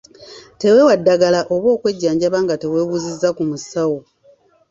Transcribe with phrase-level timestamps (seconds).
[0.59, 3.99] Teweewa ddagala oba okwejjanjaba nga teweebuuzizza ku musawo.